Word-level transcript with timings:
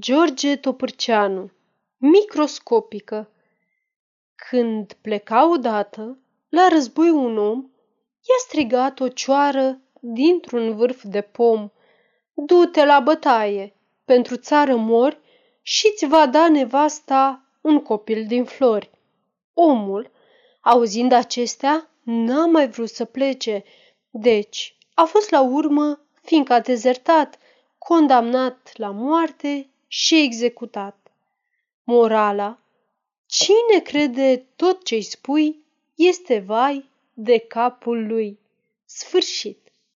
George 0.00 0.56
Topârceanu 0.56 1.50
Microscopică 1.96 3.30
Când 4.50 4.92
pleca 4.92 5.50
odată 5.50 6.18
la 6.48 6.68
război 6.68 7.10
un 7.10 7.38
om, 7.38 7.58
i-a 8.20 8.38
strigat 8.38 9.00
o 9.00 9.08
cioară 9.08 9.80
dintr-un 10.00 10.76
vârf 10.76 11.02
de 11.02 11.20
pom. 11.20 11.70
Du-te 12.34 12.84
la 12.84 13.00
bătaie, 13.00 13.74
pentru 14.04 14.36
țară 14.36 14.76
mori 14.76 15.18
și-ți 15.62 16.06
va 16.06 16.26
da 16.26 16.48
nevasta 16.48 17.44
un 17.60 17.82
copil 17.82 18.26
din 18.26 18.44
flori. 18.44 18.90
Omul, 19.54 20.10
auzind 20.60 21.12
acestea, 21.12 21.90
n-a 22.02 22.46
mai 22.46 22.68
vrut 22.68 22.88
să 22.88 23.04
plece, 23.04 23.64
deci 24.10 24.76
a 24.94 25.04
fost 25.04 25.30
la 25.30 25.40
urmă, 25.40 26.00
fiindcă 26.22 26.52
a 26.52 26.60
dezertat, 26.60 27.38
condamnat 27.78 28.70
la 28.76 28.90
moarte 28.90 29.70
și 29.88 30.22
executat. 30.22 31.12
Morala 31.84 32.58
Cine 33.26 33.80
crede 33.82 34.46
tot 34.56 34.84
ce-i 34.84 35.02
spui 35.02 35.64
este 35.94 36.38
vai 36.38 36.84
de 37.14 37.38
capul 37.38 38.06
lui. 38.06 38.38
Sfârșit. 38.84 39.67